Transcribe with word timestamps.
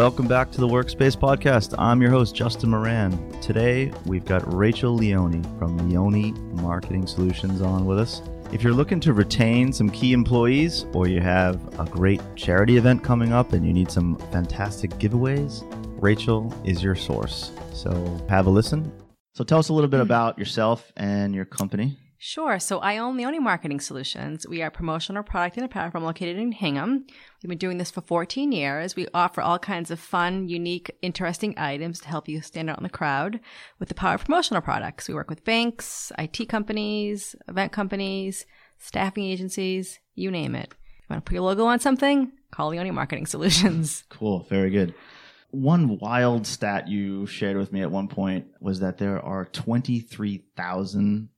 Welcome 0.00 0.28
back 0.28 0.50
to 0.52 0.62
the 0.62 0.66
Workspace 0.66 1.14
Podcast. 1.14 1.74
I'm 1.76 2.00
your 2.00 2.10
host, 2.10 2.34
Justin 2.34 2.70
Moran. 2.70 3.38
Today, 3.42 3.92
we've 4.06 4.24
got 4.24 4.42
Rachel 4.50 4.94
Leone 4.94 5.42
from 5.58 5.76
Leone 5.76 6.56
Marketing 6.62 7.06
Solutions 7.06 7.60
on 7.60 7.84
with 7.84 7.98
us. 7.98 8.22
If 8.50 8.62
you're 8.62 8.72
looking 8.72 8.98
to 9.00 9.12
retain 9.12 9.74
some 9.74 9.90
key 9.90 10.14
employees 10.14 10.86
or 10.94 11.06
you 11.06 11.20
have 11.20 11.78
a 11.78 11.84
great 11.84 12.22
charity 12.34 12.78
event 12.78 13.04
coming 13.04 13.34
up 13.34 13.52
and 13.52 13.66
you 13.66 13.74
need 13.74 13.90
some 13.90 14.16
fantastic 14.32 14.90
giveaways, 14.92 15.66
Rachel 16.00 16.50
is 16.64 16.82
your 16.82 16.94
source. 16.94 17.52
So 17.74 17.92
have 18.30 18.46
a 18.46 18.50
listen. 18.50 18.90
So 19.34 19.44
tell 19.44 19.58
us 19.58 19.68
a 19.68 19.74
little 19.74 19.90
bit 19.90 20.00
about 20.00 20.38
yourself 20.38 20.90
and 20.96 21.34
your 21.34 21.44
company. 21.44 21.98
Sure. 22.22 22.58
So 22.58 22.80
I 22.80 22.98
own 22.98 23.16
Leone 23.16 23.42
Marketing 23.42 23.80
Solutions. 23.80 24.46
We 24.46 24.60
are 24.60 24.70
promotional 24.70 25.22
product 25.22 25.56
and 25.56 25.64
apparel 25.64 25.90
firm 25.90 26.04
located 26.04 26.36
in 26.36 26.52
Hingham. 26.52 27.06
We've 27.42 27.48
been 27.48 27.56
doing 27.56 27.78
this 27.78 27.90
for 27.90 28.02
14 28.02 28.52
years. 28.52 28.94
We 28.94 29.06
offer 29.14 29.40
all 29.40 29.58
kinds 29.58 29.90
of 29.90 29.98
fun, 29.98 30.46
unique, 30.46 30.90
interesting 31.00 31.54
items 31.56 31.98
to 32.00 32.08
help 32.08 32.28
you 32.28 32.42
stand 32.42 32.68
out 32.68 32.76
in 32.76 32.82
the 32.82 32.90
crowd 32.90 33.40
with 33.78 33.88
the 33.88 33.94
power 33.94 34.16
of 34.16 34.26
promotional 34.26 34.60
products. 34.60 35.08
We 35.08 35.14
work 35.14 35.30
with 35.30 35.46
banks, 35.46 36.12
IT 36.18 36.46
companies, 36.50 37.34
event 37.48 37.72
companies, 37.72 38.44
staffing 38.76 39.24
agencies, 39.24 39.98
you 40.14 40.30
name 40.30 40.54
it. 40.54 40.74
If 40.98 41.04
you 41.08 41.14
want 41.14 41.24
to 41.24 41.30
put 41.30 41.34
your 41.34 41.44
logo 41.44 41.64
on 41.64 41.80
something? 41.80 42.32
Call 42.50 42.68
Leone 42.68 42.94
Marketing 42.94 43.24
Solutions. 43.34 44.04
Cool. 44.10 44.40
Very 44.40 44.68
good. 44.68 44.94
One 45.52 45.98
wild 45.98 46.46
stat 46.46 46.86
you 46.86 47.24
shared 47.24 47.56
with 47.56 47.72
me 47.72 47.80
at 47.80 47.90
one 47.90 48.08
point 48.08 48.44
was 48.60 48.80
that 48.80 48.98
there 48.98 49.24
are 49.24 49.46
23,000 49.46 51.30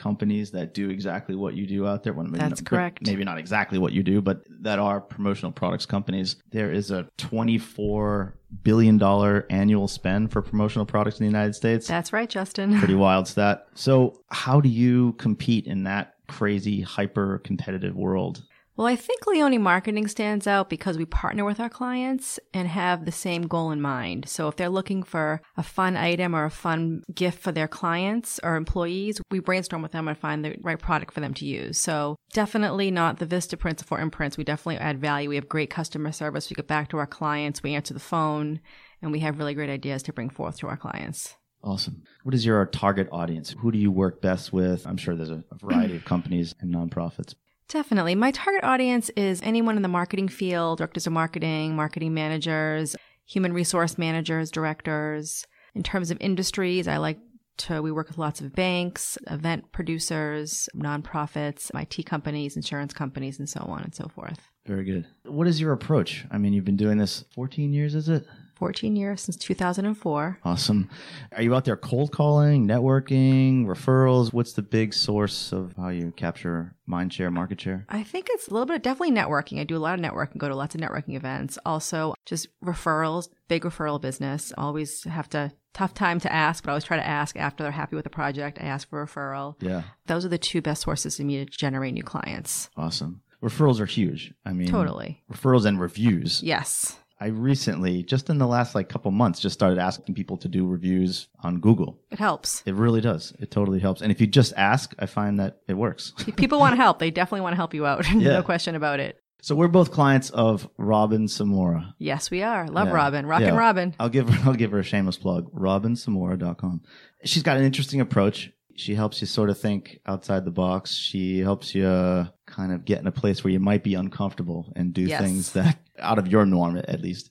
companies 0.00 0.50
that 0.52 0.74
do 0.74 0.90
exactly 0.90 1.36
what 1.36 1.54
you 1.54 1.66
do 1.66 1.86
out 1.86 2.02
there. 2.02 2.12
Well, 2.12 2.26
maybe 2.26 2.38
That's 2.38 2.60
not, 2.60 2.68
correct. 2.68 3.06
Maybe 3.06 3.22
not 3.22 3.38
exactly 3.38 3.78
what 3.78 3.92
you 3.92 4.02
do, 4.02 4.20
but 4.20 4.42
that 4.62 4.78
are 4.78 5.00
promotional 5.00 5.52
products 5.52 5.86
companies. 5.86 6.36
There 6.50 6.72
is 6.72 6.90
a 6.90 7.06
$24 7.18 8.32
billion 8.62 9.02
annual 9.50 9.88
spend 9.88 10.32
for 10.32 10.42
promotional 10.42 10.86
products 10.86 11.20
in 11.20 11.26
the 11.26 11.30
United 11.30 11.54
States. 11.54 11.86
That's 11.86 12.12
right, 12.12 12.28
Justin. 12.28 12.78
Pretty 12.78 12.94
wild 12.94 13.28
stat. 13.28 13.66
So, 13.74 14.22
how 14.30 14.60
do 14.60 14.68
you 14.68 15.12
compete 15.14 15.66
in 15.66 15.84
that 15.84 16.14
crazy, 16.26 16.80
hyper 16.80 17.38
competitive 17.44 17.94
world? 17.94 18.42
Well, 18.80 18.88
I 18.88 18.96
think 18.96 19.26
Leone 19.26 19.60
Marketing 19.60 20.08
stands 20.08 20.46
out 20.46 20.70
because 20.70 20.96
we 20.96 21.04
partner 21.04 21.44
with 21.44 21.60
our 21.60 21.68
clients 21.68 22.40
and 22.54 22.66
have 22.66 23.04
the 23.04 23.12
same 23.12 23.42
goal 23.42 23.72
in 23.72 23.82
mind. 23.82 24.26
So 24.26 24.48
if 24.48 24.56
they're 24.56 24.70
looking 24.70 25.02
for 25.02 25.42
a 25.58 25.62
fun 25.62 25.98
item 25.98 26.34
or 26.34 26.46
a 26.46 26.50
fun 26.50 27.02
gift 27.14 27.42
for 27.42 27.52
their 27.52 27.68
clients 27.68 28.40
or 28.42 28.56
employees, 28.56 29.20
we 29.30 29.38
brainstorm 29.38 29.82
with 29.82 29.92
them 29.92 30.08
and 30.08 30.16
find 30.16 30.42
the 30.42 30.56
right 30.62 30.78
product 30.78 31.12
for 31.12 31.20
them 31.20 31.34
to 31.34 31.44
use. 31.44 31.76
So 31.76 32.16
definitely 32.32 32.90
not 32.90 33.18
the 33.18 33.26
Vistaprints 33.26 33.82
or 33.82 33.98
4imprints. 33.98 34.38
We 34.38 34.44
definitely 34.44 34.78
add 34.78 34.98
value. 34.98 35.28
We 35.28 35.34
have 35.34 35.46
great 35.46 35.68
customer 35.68 36.10
service. 36.10 36.48
We 36.48 36.54
get 36.54 36.66
back 36.66 36.88
to 36.88 36.96
our 36.96 37.06
clients. 37.06 37.62
We 37.62 37.74
answer 37.74 37.92
the 37.92 38.00
phone 38.00 38.60
and 39.02 39.12
we 39.12 39.20
have 39.20 39.36
really 39.36 39.52
great 39.52 39.68
ideas 39.68 40.02
to 40.04 40.14
bring 40.14 40.30
forth 40.30 40.56
to 40.60 40.68
our 40.68 40.78
clients. 40.78 41.36
Awesome. 41.62 42.02
What 42.22 42.34
is 42.34 42.46
your 42.46 42.64
target 42.64 43.10
audience? 43.12 43.54
Who 43.58 43.72
do 43.72 43.78
you 43.78 43.90
work 43.90 44.22
best 44.22 44.54
with? 44.54 44.86
I'm 44.86 44.96
sure 44.96 45.14
there's 45.14 45.28
a 45.28 45.44
variety 45.60 45.96
of 45.96 46.06
companies 46.06 46.54
and 46.60 46.74
nonprofits. 46.74 47.34
Definitely. 47.70 48.16
My 48.16 48.32
target 48.32 48.64
audience 48.64 49.10
is 49.10 49.40
anyone 49.42 49.76
in 49.76 49.82
the 49.82 49.88
marketing 49.88 50.26
field, 50.26 50.78
directors 50.78 51.06
of 51.06 51.12
marketing, 51.12 51.76
marketing 51.76 52.12
managers, 52.12 52.96
human 53.26 53.52
resource 53.52 53.96
managers, 53.96 54.50
directors. 54.50 55.46
In 55.76 55.84
terms 55.84 56.10
of 56.10 56.18
industries, 56.20 56.88
I 56.88 56.96
like 56.96 57.18
to, 57.58 57.80
we 57.80 57.92
work 57.92 58.08
with 58.08 58.18
lots 58.18 58.40
of 58.40 58.52
banks, 58.56 59.16
event 59.28 59.70
producers, 59.70 60.68
nonprofits, 60.74 61.70
IT 61.72 62.06
companies, 62.06 62.56
insurance 62.56 62.92
companies, 62.92 63.38
and 63.38 63.48
so 63.48 63.60
on 63.60 63.82
and 63.84 63.94
so 63.94 64.08
forth. 64.08 64.40
Very 64.66 64.84
good. 64.84 65.06
What 65.24 65.46
is 65.46 65.60
your 65.60 65.72
approach? 65.72 66.26
I 66.32 66.38
mean, 66.38 66.52
you've 66.52 66.64
been 66.64 66.76
doing 66.76 66.98
this 66.98 67.24
14 67.36 67.72
years, 67.72 67.94
is 67.94 68.08
it? 68.08 68.26
14 68.60 68.94
years 68.94 69.22
since 69.22 69.36
2004. 69.38 70.38
Awesome. 70.44 70.90
Are 71.34 71.42
you 71.42 71.54
out 71.54 71.64
there 71.64 71.78
cold 71.78 72.12
calling, 72.12 72.68
networking, 72.68 73.64
referrals? 73.64 74.34
What's 74.34 74.52
the 74.52 74.60
big 74.62 74.92
source 74.92 75.50
of 75.50 75.72
how 75.78 75.88
you 75.88 76.12
capture 76.14 76.74
mind 76.86 77.10
share, 77.14 77.30
market 77.30 77.58
share? 77.58 77.86
I 77.88 78.02
think 78.02 78.26
it's 78.30 78.48
a 78.48 78.52
little 78.52 78.66
bit 78.66 78.76
of 78.76 78.82
definitely 78.82 79.16
networking. 79.16 79.60
I 79.60 79.64
do 79.64 79.78
a 79.78 79.80
lot 79.80 79.98
of 79.98 80.04
networking, 80.04 80.36
go 80.36 80.46
to 80.48 80.54
lots 80.54 80.74
of 80.74 80.80
networking 80.82 81.16
events. 81.16 81.58
Also, 81.64 82.12
just 82.26 82.48
referrals, 82.62 83.28
big 83.48 83.62
referral 83.62 83.98
business. 83.98 84.52
Always 84.58 85.04
have 85.04 85.30
to 85.30 85.52
tough 85.72 85.94
time 85.94 86.20
to 86.20 86.30
ask, 86.30 86.62
but 86.62 86.70
I 86.70 86.72
always 86.72 86.84
try 86.84 86.98
to 86.98 87.06
ask 87.06 87.38
after 87.38 87.62
they're 87.62 87.72
happy 87.72 87.96
with 87.96 88.04
the 88.04 88.10
project. 88.10 88.58
I 88.60 88.64
ask 88.66 88.90
for 88.90 89.06
referral. 89.06 89.54
Yeah. 89.62 89.84
Those 90.06 90.26
are 90.26 90.28
the 90.28 90.36
two 90.36 90.60
best 90.60 90.82
sources 90.82 91.16
for 91.16 91.22
me 91.22 91.42
to 91.42 91.46
generate 91.50 91.94
new 91.94 92.02
clients. 92.02 92.68
Awesome. 92.76 93.22
Referrals 93.42 93.80
are 93.80 93.86
huge. 93.86 94.34
I 94.44 94.52
mean, 94.52 94.66
Totally. 94.68 95.22
referrals 95.32 95.64
and 95.64 95.80
reviews. 95.80 96.42
Yes. 96.42 96.98
I 97.22 97.26
recently, 97.26 98.02
just 98.02 98.30
in 98.30 98.38
the 98.38 98.46
last 98.46 98.74
like 98.74 98.88
couple 98.88 99.10
months, 99.10 99.40
just 99.40 99.52
started 99.52 99.78
asking 99.78 100.14
people 100.14 100.38
to 100.38 100.48
do 100.48 100.66
reviews 100.66 101.28
on 101.42 101.60
Google. 101.60 102.00
It 102.10 102.18
helps. 102.18 102.62
It 102.64 102.74
really 102.74 103.02
does. 103.02 103.34
It 103.38 103.50
totally 103.50 103.78
helps. 103.78 104.00
And 104.00 104.10
if 104.10 104.20
you 104.22 104.26
just 104.26 104.54
ask, 104.56 104.94
I 104.98 105.04
find 105.06 105.38
that 105.38 105.58
it 105.68 105.74
works. 105.74 106.12
People 106.36 106.58
want 106.58 106.72
to 106.72 106.76
help. 106.76 106.98
They 106.98 107.10
definitely 107.10 107.42
want 107.42 107.52
to 107.52 107.56
help 107.58 107.74
you 107.74 107.84
out. 107.86 108.06
Yeah. 108.10 108.32
no 108.32 108.42
question 108.42 108.74
about 108.74 109.00
it. 109.00 109.20
so 109.42 109.54
we're 109.54 109.68
both 109.68 109.90
clients 109.90 110.30
of 110.30 110.68
Robin 110.78 111.26
Samora. 111.26 111.92
Yes, 111.98 112.30
we 112.30 112.42
are. 112.42 112.66
Love 112.68 112.88
Yeah. 112.88 112.94
Robin. 112.94 113.26
Rock 113.26 113.40
Yeah. 113.42 113.56
Robin. 113.56 113.94
I'll 114.00 114.08
give 114.08 114.28
her 114.28 114.48
I'll 114.50 114.56
give 114.56 114.70
her 114.72 114.78
a 114.78 114.82
shameless 114.82 115.18
plug. 115.18 115.50
RobinSamora.com. 115.52 116.82
She's 117.24 117.42
got 117.42 117.56
an 117.58 117.64
interesting 117.64 118.00
approach. 118.00 118.50
She 118.80 118.94
helps 118.94 119.20
you 119.20 119.26
sort 119.26 119.50
of 119.50 119.58
think 119.58 120.00
outside 120.06 120.46
the 120.46 120.50
box. 120.50 120.94
She 120.94 121.40
helps 121.40 121.74
you 121.74 121.86
uh, 121.86 122.28
kind 122.46 122.72
of 122.72 122.86
get 122.86 122.98
in 123.00 123.06
a 123.06 123.12
place 123.12 123.44
where 123.44 123.52
you 123.52 123.60
might 123.60 123.84
be 123.84 123.94
uncomfortable 123.94 124.72
and 124.74 124.94
do 124.94 125.02
Yes. 125.02 125.20
things 125.20 125.52
that 125.52 125.78
out 125.98 126.18
of 126.18 126.28
your 126.28 126.46
norm 126.46 126.78
at 126.78 127.02
least. 127.02 127.30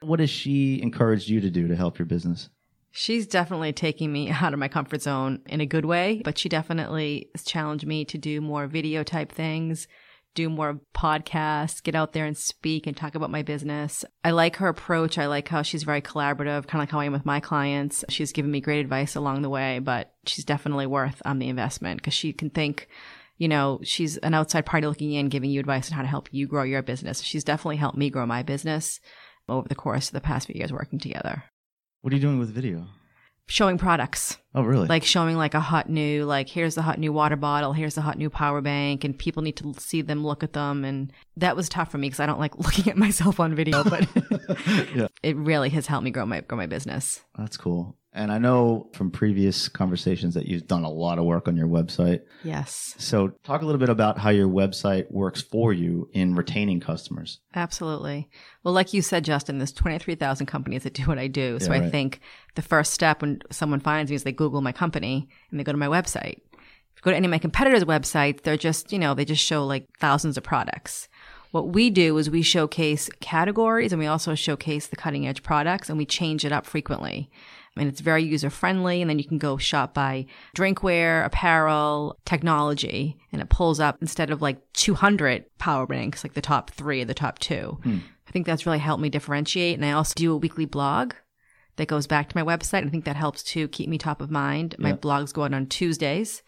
What 0.00 0.18
has 0.18 0.28
she 0.30 0.82
encouraged 0.82 1.28
you 1.28 1.40
to 1.40 1.50
do 1.50 1.68
to 1.68 1.76
help 1.76 1.98
your 1.98 2.06
business? 2.06 2.48
She's 2.90 3.28
definitely 3.28 3.72
taking 3.72 4.12
me 4.12 4.30
out 4.30 4.52
of 4.52 4.58
my 4.58 4.66
comfort 4.66 5.02
zone 5.02 5.40
in 5.46 5.60
a 5.60 5.66
good 5.66 5.84
way, 5.84 6.20
but 6.24 6.36
she 6.36 6.48
definitely 6.48 7.28
has 7.34 7.44
challenged 7.44 7.86
me 7.86 8.04
to 8.06 8.18
do 8.18 8.40
more 8.40 8.66
video 8.66 9.04
type 9.04 9.30
things, 9.30 9.86
do 10.38 10.48
more 10.48 10.80
podcasts, 10.94 11.82
get 11.82 11.96
out 11.96 12.12
there 12.12 12.24
and 12.24 12.36
speak 12.36 12.86
and 12.86 12.96
talk 12.96 13.16
about 13.16 13.28
my 13.30 13.42
business. 13.42 14.04
I 14.22 14.30
like 14.30 14.56
her 14.56 14.68
approach. 14.68 15.18
I 15.18 15.26
like 15.26 15.48
how 15.48 15.62
she's 15.62 15.82
very 15.82 16.00
collaborative, 16.00 16.68
kind 16.68 16.74
of 16.74 16.82
like 16.82 16.90
how 16.90 17.00
I 17.00 17.06
am 17.06 17.12
with 17.12 17.26
my 17.26 17.40
clients. 17.40 18.04
She's 18.08 18.30
given 18.30 18.52
me 18.52 18.60
great 18.60 18.78
advice 18.78 19.16
along 19.16 19.42
the 19.42 19.50
way, 19.50 19.80
but 19.80 20.14
she's 20.26 20.44
definitely 20.44 20.86
worth 20.86 21.20
um, 21.24 21.40
the 21.40 21.48
investment 21.48 21.98
because 21.98 22.14
she 22.14 22.32
can 22.32 22.50
think, 22.50 22.88
you 23.36 23.48
know, 23.48 23.80
she's 23.82 24.16
an 24.18 24.32
outside 24.32 24.64
party 24.64 24.86
looking 24.86 25.12
in, 25.12 25.28
giving 25.28 25.50
you 25.50 25.58
advice 25.58 25.90
on 25.90 25.96
how 25.96 26.02
to 26.02 26.08
help 26.08 26.28
you 26.30 26.46
grow 26.46 26.62
your 26.62 26.82
business. 26.82 27.20
She's 27.20 27.42
definitely 27.42 27.76
helped 27.76 27.98
me 27.98 28.08
grow 28.08 28.24
my 28.24 28.44
business 28.44 29.00
over 29.48 29.66
the 29.66 29.74
course 29.74 30.06
of 30.06 30.12
the 30.12 30.20
past 30.20 30.46
few 30.46 30.56
years 30.56 30.72
working 30.72 31.00
together. 31.00 31.42
What 32.02 32.12
are 32.12 32.16
you 32.16 32.22
doing 32.22 32.38
with 32.38 32.54
video? 32.54 32.86
Showing 33.48 33.78
products 33.78 34.38
Oh, 34.54 34.62
really? 34.62 34.86
like 34.88 35.04
showing 35.04 35.36
like 35.36 35.54
a 35.54 35.60
hot 35.60 35.88
new 35.88 36.24
like 36.24 36.48
here's 36.48 36.74
the 36.74 36.82
hot 36.82 36.98
new 36.98 37.12
water 37.12 37.36
bottle 37.36 37.72
here's 37.72 37.94
the 37.94 38.00
hot 38.00 38.18
new 38.18 38.28
power 38.28 38.60
bank 38.60 39.04
and 39.04 39.16
people 39.18 39.42
need 39.42 39.56
to 39.56 39.72
see 39.78 40.02
them 40.02 40.24
look 40.24 40.42
at 40.42 40.52
them 40.52 40.84
and 40.84 41.12
that 41.36 41.54
was 41.54 41.68
tough 41.68 41.90
for 41.90 41.98
me 41.98 42.08
because 42.08 42.18
i 42.20 42.26
don't 42.26 42.40
like 42.40 42.58
looking 42.64 42.90
at 42.90 42.96
myself 42.96 43.38
on 43.40 43.54
video 43.54 43.84
but 43.84 44.06
yeah, 44.94 45.06
it 45.22 45.36
really 45.36 45.68
has 45.70 45.86
helped 45.86 46.04
me 46.04 46.10
grow 46.10 46.26
my 46.26 46.40
grow 46.40 46.56
my 46.58 46.66
business 46.66 47.20
that's 47.36 47.56
cool. 47.56 47.96
And 48.12 48.32
I 48.32 48.38
know 48.38 48.88
from 48.94 49.10
previous 49.10 49.68
conversations 49.68 50.34
that 50.34 50.46
you've 50.46 50.66
done 50.66 50.82
a 50.82 50.90
lot 50.90 51.18
of 51.18 51.24
work 51.24 51.46
on 51.46 51.56
your 51.56 51.68
website. 51.68 52.22
yes. 52.42 52.94
So, 52.98 53.28
talk 53.44 53.62
a 53.62 53.64
little 53.66 53.78
bit 53.78 53.90
about 53.90 54.18
how 54.18 54.30
your 54.30 54.48
website 54.48 55.10
works 55.10 55.40
for 55.42 55.72
you 55.72 56.08
in 56.12 56.34
retaining 56.34 56.80
customers. 56.80 57.40
absolutely. 57.54 58.28
Well 58.64 58.74
like 58.74 58.92
you 58.92 59.02
said 59.02 59.24
justin 59.24 59.58
there's 59.58 59.72
23000 59.72 60.46
companies 60.46 60.82
that 60.82 60.94
do 60.94 61.04
what 61.04 61.18
i 61.18 61.26
do. 61.26 61.58
So 61.60 61.72
Yeah, 61.72 61.80
i 61.80 61.90
think 61.90 62.20
the 62.54 62.62
first 62.62 62.92
step 62.92 63.22
when 63.22 63.40
someone 63.50 63.80
finds 63.80 64.10
me 64.10 64.16
is 64.16 64.24
they 64.24 64.32
google 64.32 64.60
my 64.62 64.72
company 64.72 65.28
and 65.50 65.58
they 65.60 65.64
go 65.64 65.72
to 65.72 65.78
my 65.78 65.86
website. 65.86 66.38
If 66.52 66.96
you 66.96 67.02
go 67.02 67.10
to 67.12 67.16
any 67.16 67.26
of 67.26 67.30
my 67.30 67.38
competitors 67.38 67.84
websites 67.84 68.42
they're 68.42 68.56
just 68.56 68.90
you 68.92 68.98
know 68.98 69.14
they 69.14 69.24
just 69.24 69.44
show 69.44 69.64
like 69.66 69.86
thousands 70.00 70.36
of 70.36 70.42
products 70.44 71.08
What 71.50 71.68
we 71.68 71.90
do 71.90 72.18
is 72.18 72.28
we 72.28 72.42
showcase 72.42 73.08
categories 73.20 73.92
and 73.92 74.00
we 74.00 74.06
also 74.06 74.34
showcase 74.34 74.86
the 74.86 74.96
cutting 74.96 75.26
edge 75.26 75.42
products 75.42 75.88
and 75.88 75.96
we 75.96 76.04
change 76.04 76.44
it 76.44 76.52
up 76.52 76.66
frequently. 76.66 77.30
And 77.76 77.88
it's 77.88 78.00
very 78.00 78.24
user 78.24 78.50
friendly. 78.50 79.00
And 79.00 79.08
then 79.08 79.18
you 79.18 79.24
can 79.24 79.38
go 79.38 79.56
shop 79.56 79.94
by 79.94 80.26
drinkware, 80.56 81.24
apparel, 81.24 82.18
technology, 82.24 83.16
and 83.32 83.40
it 83.40 83.48
pulls 83.48 83.78
up 83.78 83.98
instead 84.00 84.30
of 84.30 84.42
like 84.42 84.60
200 84.74 85.44
power 85.58 85.86
banks, 85.86 86.24
like 86.24 86.34
the 86.34 86.40
top 86.40 86.70
three 86.70 87.02
or 87.02 87.04
the 87.04 87.14
top 87.14 87.38
two. 87.38 87.78
Hmm. 87.82 87.98
I 88.26 88.30
think 88.30 88.46
that's 88.46 88.66
really 88.66 88.78
helped 88.78 89.00
me 89.00 89.08
differentiate. 89.08 89.76
And 89.76 89.84
I 89.86 89.92
also 89.92 90.14
do 90.16 90.32
a 90.32 90.36
weekly 90.36 90.66
blog 90.66 91.14
that 91.76 91.88
goes 91.88 92.06
back 92.06 92.28
to 92.28 92.36
my 92.36 92.44
website. 92.44 92.84
I 92.84 92.90
think 92.90 93.04
that 93.04 93.16
helps 93.16 93.42
to 93.44 93.68
keep 93.68 93.88
me 93.88 93.96
top 93.96 94.20
of 94.20 94.30
mind. 94.30 94.74
My 94.78 94.92
blogs 94.92 95.32
go 95.32 95.44
out 95.44 95.54
on 95.54 95.66
Tuesdays, 95.66 96.42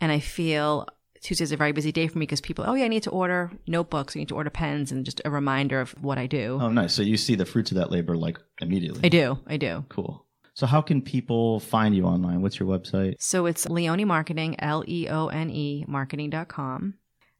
and 0.00 0.12
I 0.12 0.20
feel 0.20 0.86
Tuesday's 1.24 1.52
a 1.52 1.56
very 1.56 1.72
busy 1.72 1.90
day 1.90 2.06
for 2.06 2.18
me 2.18 2.24
because 2.24 2.42
people, 2.42 2.66
oh 2.68 2.74
yeah, 2.74 2.84
I 2.84 2.88
need 2.88 3.02
to 3.04 3.10
order 3.10 3.50
notebooks, 3.66 4.14
I 4.14 4.18
need 4.18 4.28
to 4.28 4.34
order 4.34 4.50
pens, 4.50 4.92
and 4.92 5.06
just 5.06 5.22
a 5.24 5.30
reminder 5.30 5.80
of 5.80 5.90
what 6.02 6.18
I 6.18 6.26
do. 6.26 6.58
Oh, 6.60 6.68
nice. 6.68 6.92
So 6.92 7.00
you 7.00 7.16
see 7.16 7.34
the 7.34 7.46
fruits 7.46 7.70
of 7.70 7.78
that 7.78 7.90
labor 7.90 8.14
like 8.14 8.38
immediately. 8.60 9.00
I 9.02 9.08
do, 9.08 9.38
I 9.46 9.56
do. 9.56 9.86
Cool. 9.88 10.26
So 10.52 10.66
how 10.66 10.82
can 10.82 11.00
people 11.00 11.60
find 11.60 11.96
you 11.96 12.04
online? 12.04 12.42
What's 12.42 12.60
your 12.60 12.68
website? 12.68 13.14
So 13.18 13.46
it's 13.46 13.66
Leone 13.66 14.06
Marketing, 14.06 14.54
L 14.58 14.84
E 14.86 15.08
O 15.08 15.28
N 15.28 15.50
E 15.50 15.86
marketing.com. 15.88 16.94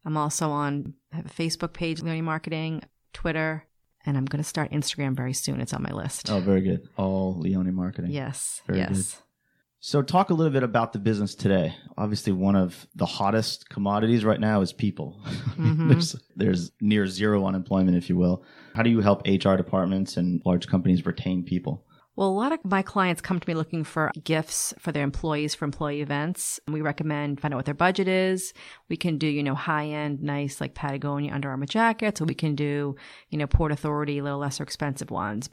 I'm 0.06 0.16
also 0.16 0.50
on 0.50 0.94
I 1.12 1.16
have 1.16 1.26
a 1.26 1.28
Facebook 1.28 1.74
page, 1.74 2.00
Leone 2.00 2.24
Marketing, 2.24 2.82
Twitter, 3.12 3.66
and 4.06 4.16
I'm 4.16 4.24
going 4.24 4.42
to 4.42 4.48
start 4.48 4.72
Instagram 4.72 5.14
very 5.14 5.34
soon. 5.34 5.60
It's 5.60 5.74
on 5.74 5.82
my 5.82 5.92
list. 5.92 6.30
Oh, 6.30 6.40
very 6.40 6.62
good. 6.62 6.88
All 6.96 7.38
Leone 7.38 7.74
marketing. 7.74 8.10
Yes. 8.12 8.62
Very 8.66 8.78
yes. 8.78 9.22
So, 9.86 10.00
talk 10.00 10.30
a 10.30 10.34
little 10.34 10.50
bit 10.50 10.62
about 10.62 10.94
the 10.94 10.98
business 10.98 11.34
today. 11.34 11.74
Obviously, 11.98 12.32
one 12.32 12.56
of 12.56 12.86
the 12.94 13.04
hottest 13.04 13.68
commodities 13.68 14.24
right 14.24 14.40
now 14.40 14.62
is 14.62 14.72
people. 14.72 15.20
Mhm. 15.58 15.88
there's, 15.90 16.16
there's 16.34 16.72
near 16.80 17.06
zero 17.06 17.44
unemployment, 17.44 17.94
if 17.98 18.08
you 18.08 18.16
will. 18.16 18.42
How 18.74 18.82
do 18.82 18.88
you 18.88 19.02
help 19.02 19.28
HR 19.28 19.56
departments 19.56 20.16
and 20.16 20.40
large 20.46 20.68
companies 20.68 21.04
retain 21.04 21.44
people? 21.44 21.84
Well, 22.16 22.28
a 22.28 22.30
lot 22.30 22.52
of 22.52 22.64
my 22.64 22.80
clients 22.80 23.20
come 23.20 23.38
to 23.38 23.48
me 23.48 23.52
looking 23.54 23.84
for 23.84 24.10
gifts 24.22 24.72
for 24.78 24.90
their 24.90 25.04
employees 25.04 25.54
for 25.54 25.66
employee 25.66 26.00
events. 26.00 26.60
We 26.66 26.80
recommend 26.80 27.42
find 27.42 27.52
out 27.52 27.58
what 27.58 27.66
their 27.66 27.74
budget 27.74 28.08
is. 28.08 28.54
We 28.88 28.96
can 28.96 29.18
do, 29.18 29.26
you 29.26 29.42
know, 29.42 29.54
high 29.54 29.88
end, 29.88 30.22
nice 30.22 30.62
like 30.62 30.74
Patagonia 30.74 31.34
Under 31.34 31.50
Armour 31.50 31.66
jackets, 31.66 32.22
or 32.22 32.24
we 32.24 32.34
can 32.34 32.54
do, 32.54 32.96
you 33.28 33.36
know, 33.36 33.46
Port 33.46 33.70
Authority, 33.70 34.18
a 34.18 34.22
little 34.22 34.38
lesser 34.38 34.62
expensive 34.62 35.10
ones. 35.10 35.50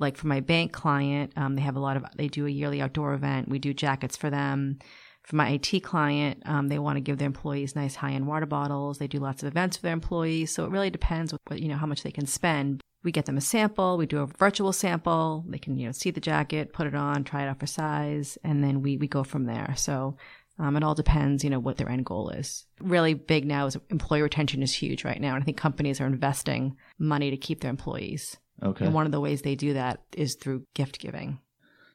Like 0.00 0.16
for 0.16 0.26
my 0.26 0.40
bank 0.40 0.72
client, 0.72 1.32
um, 1.36 1.54
they 1.54 1.62
have 1.62 1.76
a 1.76 1.80
lot 1.80 1.96
of, 1.96 2.04
they 2.16 2.28
do 2.28 2.46
a 2.46 2.50
yearly 2.50 2.80
outdoor 2.80 3.14
event. 3.14 3.48
We 3.48 3.58
do 3.58 3.74
jackets 3.74 4.16
for 4.16 4.30
them. 4.30 4.78
For 5.22 5.36
my 5.36 5.50
IT 5.50 5.82
client, 5.82 6.42
um, 6.46 6.68
they 6.68 6.78
want 6.78 6.96
to 6.96 7.00
give 7.00 7.18
their 7.18 7.26
employees 7.26 7.76
nice 7.76 7.94
high 7.94 8.12
end 8.12 8.26
water 8.26 8.46
bottles. 8.46 8.98
They 8.98 9.06
do 9.06 9.18
lots 9.18 9.42
of 9.42 9.48
events 9.48 9.76
for 9.76 9.82
their 9.82 9.92
employees. 9.92 10.52
So 10.52 10.64
it 10.64 10.70
really 10.70 10.90
depends 10.90 11.32
what, 11.32 11.60
you 11.60 11.68
know, 11.68 11.76
how 11.76 11.86
much 11.86 12.02
they 12.02 12.10
can 12.10 12.26
spend. 12.26 12.80
We 13.02 13.12
get 13.12 13.26
them 13.26 13.36
a 13.36 13.42
sample. 13.42 13.96
We 13.96 14.06
do 14.06 14.20
a 14.20 14.26
virtual 14.26 14.72
sample. 14.72 15.44
They 15.48 15.58
can, 15.58 15.78
you 15.78 15.86
know, 15.86 15.92
see 15.92 16.10
the 16.10 16.20
jacket, 16.20 16.72
put 16.72 16.86
it 16.86 16.94
on, 16.94 17.24
try 17.24 17.42
it 17.42 17.48
out 17.48 17.60
for 17.60 17.66
size, 17.66 18.38
and 18.42 18.64
then 18.64 18.82
we, 18.82 18.96
we 18.96 19.06
go 19.06 19.22
from 19.22 19.44
there. 19.44 19.74
So, 19.76 20.16
um, 20.60 20.76
it 20.76 20.84
all 20.84 20.94
depends, 20.94 21.42
you 21.42 21.48
know, 21.48 21.58
what 21.58 21.78
their 21.78 21.88
end 21.88 22.04
goal 22.04 22.28
is. 22.28 22.66
Really 22.80 23.14
big 23.14 23.46
now 23.46 23.64
is 23.66 23.78
employee 23.88 24.20
retention 24.20 24.62
is 24.62 24.74
huge 24.74 25.04
right 25.04 25.20
now. 25.20 25.34
And 25.34 25.42
I 25.42 25.44
think 25.44 25.56
companies 25.56 26.02
are 26.02 26.06
investing 26.06 26.76
money 26.98 27.30
to 27.30 27.36
keep 27.38 27.60
their 27.60 27.70
employees. 27.70 28.36
Okay. 28.62 28.84
And 28.84 28.94
one 28.94 29.06
of 29.06 29.12
the 29.12 29.20
ways 29.20 29.42
they 29.42 29.54
do 29.54 29.74
that 29.74 30.00
is 30.16 30.34
through 30.34 30.66
gift 30.74 30.98
giving. 30.98 31.38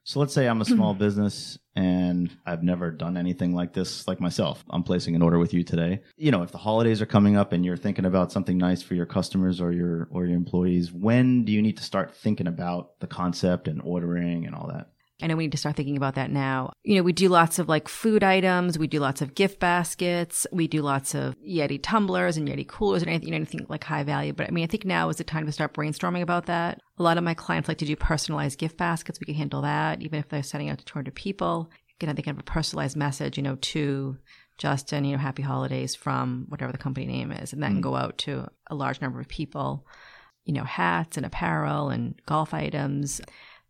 So 0.04 0.20
let's 0.20 0.34
say 0.34 0.48
I'm 0.48 0.62
a 0.62 0.66
small 0.76 0.94
business 0.94 1.58
and 1.76 2.30
I've 2.46 2.64
never 2.64 2.92
done 2.92 3.18
anything 3.18 3.54
like 3.54 3.74
this 3.74 4.08
like 4.08 4.20
myself. 4.20 4.64
I'm 4.70 4.84
placing 4.84 5.16
an 5.16 5.22
order 5.22 5.40
with 5.40 5.54
you 5.54 5.64
today. 5.64 6.02
You 6.16 6.32
know, 6.32 6.44
if 6.44 6.52
the 6.52 6.58
holidays 6.58 7.02
are 7.02 7.08
coming 7.08 7.36
up 7.36 7.52
and 7.52 7.66
you're 7.66 7.78
thinking 7.78 8.06
about 8.06 8.32
something 8.32 8.58
nice 8.58 8.82
for 8.82 8.96
your 8.96 9.06
customers 9.06 9.60
or 9.60 9.72
your 9.72 10.08
or 10.12 10.26
your 10.26 10.38
employees, 10.38 10.92
when 10.92 11.44
do 11.44 11.52
you 11.52 11.62
need 11.62 11.78
to 11.78 11.84
start 11.84 12.16
thinking 12.16 12.48
about 12.48 13.00
the 13.00 13.08
concept 13.08 13.68
and 13.68 13.82
ordering 13.82 14.46
and 14.46 14.56
all 14.56 14.68
that? 14.68 14.92
I 15.22 15.28
know 15.28 15.38
we 15.38 15.46
need 15.46 15.54
to 15.54 15.58
start 15.58 15.78
thinking 15.78 15.96
about 15.96 16.16
that 16.16 16.30
now. 16.30 16.74
You 16.84 16.96
know, 16.96 17.04
we 17.04 17.14
do 17.14 17.30
lots 17.30 17.58
of 17.58 17.70
like 17.70 17.88
food 17.88 18.22
items, 18.22 18.78
we 18.78 18.88
do 18.88 19.00
lots 19.00 19.22
of 19.22 19.34
gift 19.34 19.60
baskets, 19.60 20.46
we 20.52 20.68
do 20.68 20.82
lots 20.82 21.16
of 21.16 21.38
Yeti 21.40 21.80
tumblers 21.82 22.36
and 22.36 22.48
Yeti 22.50 22.68
coolers 22.68 23.02
and 23.02 23.10
anything, 23.10 23.28
you 23.28 23.32
know, 23.32 23.38
anything 23.38 23.66
like 23.70 23.86
high 23.86 24.04
value. 24.04 24.34
But 24.34 24.48
I 24.48 24.52
mean, 24.52 24.66
I 24.66 24.68
think 24.68 24.84
now 24.84 25.08
is 25.08 25.16
the 25.16 25.24
time 25.24 25.46
to 25.46 25.54
start 25.54 25.74
brainstorming 25.74 26.22
about 26.22 26.48
that. 26.48 26.80
A 26.98 27.04
lot 27.04 27.18
of 27.18 27.24
my 27.24 27.34
clients 27.34 27.70
like 27.70 27.78
to 27.78 27.86
do 27.86 27.96
personalized 27.96 28.60
gift 28.60 28.78
baskets. 28.78 29.20
We 29.20 29.26
can 29.26 29.36
handle 29.36 29.62
that, 29.62 30.02
even 30.02 30.20
if 30.20 30.28
they're 30.28 30.44
sending 30.44 30.70
out 30.70 30.80
to 30.80 30.86
200 30.86 31.16
people. 31.16 31.70
You 32.02 32.08
know, 32.08 32.14
they 32.14 32.22
can 32.22 32.36
have 32.36 32.42
a 32.42 32.52
personalized 32.52 32.98
message, 32.98 33.38
you 33.38 33.44
know, 33.44 33.56
to 33.56 34.18
Justin, 34.58 35.06
you 35.06 35.14
know, 35.14 35.18
happy 35.18 35.44
holidays 35.44 35.96
from 35.96 36.46
whatever 36.50 36.74
the 36.74 36.78
company 36.78 37.06
name 37.06 37.32
is. 37.32 37.54
And 37.54 37.64
that 37.64 37.68
can 37.68 37.80
mm. 37.80 37.84
go 37.84 37.96
out 37.96 38.18
to 38.20 38.48
a 38.68 38.76
large 38.76 39.00
number 39.00 39.22
of 39.22 39.30
people, 39.30 39.86
you 40.44 40.54
know, 40.54 40.66
hats 40.66 41.16
and 41.16 41.26
apparel 41.26 41.90
and 41.90 42.16
golf 42.26 42.54
items. 42.54 43.22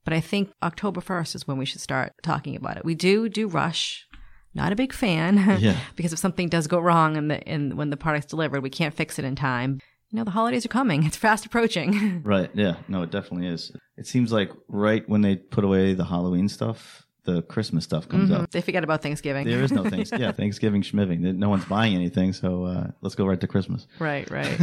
But 0.05 0.13
I 0.13 0.21
think 0.21 0.51
October 0.63 1.01
1st 1.01 1.35
is 1.35 1.47
when 1.47 1.57
we 1.57 1.65
should 1.65 1.81
start 1.81 2.13
talking 2.23 2.55
about 2.55 2.77
it. 2.77 2.85
We 2.85 2.95
do 2.95 3.27
do 3.27 3.47
rush. 3.47 4.05
Not 4.53 4.71
a 4.71 4.75
big 4.75 4.93
fan 4.93 5.37
Yeah. 5.59 5.75
because 5.97 6.13
if 6.13 6.19
something 6.19 6.47
does 6.47 6.67
go 6.67 6.79
wrong 6.79 7.17
and 7.17 7.29
the 7.29 7.45
and 7.47 7.73
when 7.73 7.89
the 7.89 7.97
product's 7.97 8.27
delivered, 8.29 8.61
we 8.63 8.69
can't 8.69 8.93
fix 8.93 9.19
it 9.19 9.25
in 9.25 9.35
time. 9.35 9.79
You 10.11 10.17
know, 10.19 10.23
the 10.23 10.31
holidays 10.31 10.63
are 10.65 10.69
coming. 10.69 11.03
It's 11.07 11.17
fast 11.17 11.45
approaching. 11.45 12.21
Right. 12.33 12.49
Yeah. 12.53 12.75
No, 12.87 13.01
it 13.01 13.11
definitely 13.11 13.47
is. 13.47 13.71
It 13.97 14.07
seems 14.07 14.31
like 14.31 14.49
right 14.69 15.03
when 15.09 15.21
they 15.21 15.35
put 15.35 15.63
away 15.65 15.93
the 15.93 16.05
Halloween 16.05 16.47
stuff, 16.47 17.05
the 17.25 17.41
Christmas 17.41 17.83
stuff 17.83 18.07
comes 18.07 18.29
Mhm. 18.29 18.43
up. 18.43 18.51
They 18.51 18.61
forget 18.61 18.83
about 18.83 19.01
Thanksgiving. 19.01 19.47
There 19.47 19.63
is 19.63 19.71
no 19.71 19.83
things. 19.89 20.11
Yeah, 20.11 20.31
Thanksgiving, 20.31 20.83
schmiving. 20.83 21.19
No 21.35 21.49
one's 21.49 21.65
buying 21.65 21.95
anything, 21.95 22.31
so 22.33 22.65
uh, 22.65 22.87
let's 23.01 23.15
go 23.15 23.25
right 23.25 23.41
to 23.41 23.47
Christmas, 23.47 23.87
right, 23.99 24.29
right. 24.29 24.59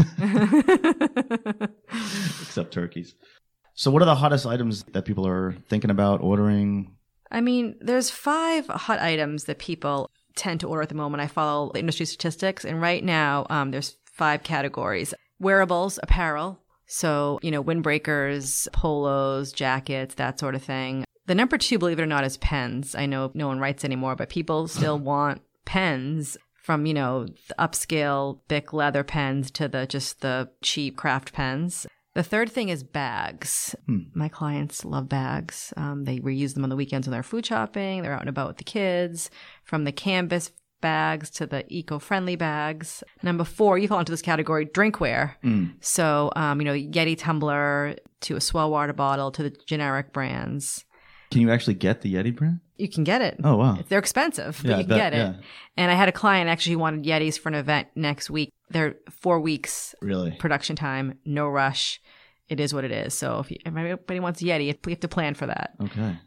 except 2.43 2.73
turkeys. 2.73 3.15
So, 3.75 3.91
what 3.91 4.03
are 4.03 4.07
the 4.07 4.15
hottest 4.15 4.47
items 4.47 4.85
that 4.93 5.05
people 5.05 5.27
are 5.27 5.57
thinking 5.69 5.91
about 5.91 6.21
ordering? 6.21 6.95
I 7.31 7.41
mean, 7.41 7.77
there's 7.81 8.11
five 8.11 8.67
hot 8.67 8.99
items 9.01 9.45
that 9.45 9.59
people 9.59 10.11
tend 10.37 10.61
to 10.61 10.69
order 10.69 10.83
at 10.83 10.89
the 10.89 10.95
moment. 10.95 11.23
I 11.23 11.27
follow 11.27 11.71
the 11.73 11.81
industry 11.81 12.07
statistics, 12.07 12.65
and 12.65 12.81
right 12.81 13.03
now, 13.03 13.47
um, 13.49 13.71
there's 13.71 13.97
five 14.05 14.43
categories: 14.43 15.15
wearables, 15.39 15.99
apparel. 16.03 16.59
So, 16.87 17.39
you 17.43 17.51
know, 17.51 17.65
windbreakers, 17.65 18.71
polos, 18.73 19.53
jackets, 19.53 20.17
that 20.17 20.39
sort 20.39 20.55
of 20.55 20.63
thing. 20.63 21.05
The 21.27 21.35
number 21.35 21.57
two, 21.57 21.79
believe 21.79 21.99
it 21.99 22.03
or 22.03 22.07
not, 22.07 22.25
is 22.25 22.37
pens. 22.37 22.95
I 22.95 23.07
know 23.07 23.31
no 23.33 23.47
one 23.47 23.61
writes 23.61 23.85
anymore, 23.85 24.15
but 24.17 24.29
people 24.29 24.69
still 24.69 24.99
want 24.99 25.41
pens 25.65 26.37
from, 26.55 26.85
you 26.85 26.93
know, 26.93 27.27
the 27.49 27.55
upscale 27.59 28.41
Bic 28.49 28.73
leather 28.75 29.05
pens 29.05 29.51
to 29.53 29.69
the 29.69 29.87
just 29.87 30.21
the 30.21 30.51
cheap 30.63 30.97
craft 30.97 31.33
pens. 31.33 31.87
The 32.15 32.23
third 32.23 32.51
thing 32.51 32.69
is 32.69 32.83
bags. 32.83 33.75
Hmm. 33.87 34.01
My 34.15 34.29
clients 34.29 34.85
love 34.85 35.09
bags. 35.09 35.73
Um, 35.77 36.05
they 36.05 36.19
reuse 36.19 36.55
them 36.55 36.63
on 36.63 36.71
the 36.71 36.77
weekends 36.77 37.07
when 37.07 37.13
they're 37.13 37.23
food 37.23 37.47
shopping. 37.47 38.03
They're 38.03 38.13
out 38.13 38.21
and 38.21 38.29
about 38.29 38.49
with 38.49 38.59
the 38.59 38.65
kids. 38.65 39.31
From 39.65 39.85
the 39.85 39.93
canvas 39.93 40.51
bags 40.83 41.31
to 41.31 41.47
the 41.47 41.65
eco-friendly 41.69 42.37
bags. 42.37 43.03
Number 43.23 43.45
four, 43.45 43.79
you 43.79 43.89
fall 43.89 44.01
into 44.01 44.13
this 44.13 44.21
category, 44.21 44.67
drinkware. 44.67 45.37
Mm. 45.43 45.75
So, 45.81 46.31
um, 46.37 46.61
you 46.61 46.67
know, 46.67 46.75
Yeti 46.75 47.17
tumbler 47.17 47.97
to 48.23 48.37
a 48.37 48.41
S'well 48.41 48.71
water 48.71 48.93
bottle 48.93 49.31
to 49.31 49.43
the 49.45 49.51
generic 49.67 50.13
brands. 50.13 50.85
Can 51.33 51.41
you 51.41 51.51
actually 51.51 51.75
get 51.75 52.03
the 52.03 52.15
Yeti 52.15 52.35
brand? 52.35 52.61
You 52.77 52.89
can 52.89 53.05
get 53.05 53.23
it. 53.23 53.39
Oh 53.45 53.57
wow! 53.57 53.79
They're 53.89 53.99
expensive, 53.99 54.59
but 54.63 54.71
Yeah, 54.71 54.77
you 54.79 54.83
can 54.85 54.89
bet, 54.89 54.99
get 54.99 55.13
it. 55.15 55.17
yeah. 55.17 55.35
And 55.77 55.91
I 55.91 55.95
had 55.95 56.09
a 56.09 56.13
client 56.13 56.49
actually 56.51 56.75
who 56.75 56.79
wanted 56.81 57.05
Yetis 57.05 57.39
for 57.39 57.49
an 57.49 57.55
event 57.55 57.89
next 57.95 58.29
week. 58.31 58.51
They're 58.71 58.97
four 59.11 59.41
weeks 59.41 59.95
Really? 60.01 60.33
production 60.33 60.77
time, 60.77 61.19
no 61.25 61.49
rush. 61.49 62.01
It 62.49 62.61
is 62.61 62.75
what 62.75 62.85
it 62.85 62.91
is. 62.91 63.15
So 63.15 63.39
if, 63.39 63.51
you, 63.51 63.57
if 63.65 63.75
anybody 63.77 64.21
wants 64.21 64.43
Yeti, 64.43 64.67
you 64.67 64.75
have 64.91 65.01
to 65.01 65.09
plan 65.09 65.35
for 65.35 65.47
that. 65.47 65.73
Okay. 65.81 66.19